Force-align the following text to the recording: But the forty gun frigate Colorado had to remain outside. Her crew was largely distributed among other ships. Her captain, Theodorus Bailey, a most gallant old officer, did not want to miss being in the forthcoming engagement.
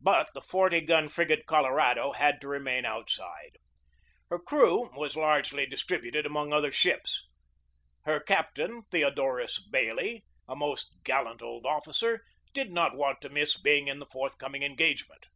But 0.00 0.30
the 0.34 0.40
forty 0.40 0.80
gun 0.80 1.08
frigate 1.08 1.46
Colorado 1.46 2.10
had 2.10 2.40
to 2.40 2.48
remain 2.48 2.84
outside. 2.84 3.52
Her 4.28 4.40
crew 4.40 4.90
was 4.98 5.14
largely 5.14 5.64
distributed 5.64 6.26
among 6.26 6.52
other 6.52 6.72
ships. 6.72 7.28
Her 8.02 8.18
captain, 8.18 8.82
Theodorus 8.90 9.60
Bailey, 9.60 10.24
a 10.48 10.56
most 10.56 10.96
gallant 11.04 11.40
old 11.40 11.66
officer, 11.66 12.22
did 12.52 12.72
not 12.72 12.96
want 12.96 13.20
to 13.20 13.28
miss 13.28 13.56
being 13.56 13.86
in 13.86 14.00
the 14.00 14.06
forthcoming 14.10 14.64
engagement. 14.64 15.26